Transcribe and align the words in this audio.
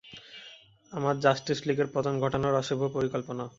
আমার 0.91 1.15
জাস্টিস 1.19 1.59
লীগের 1.67 1.87
পতন 1.93 2.13
ঘটানোর 2.19 2.55
অশুভ 2.55 2.79
পরিকল্পনা। 2.93 3.45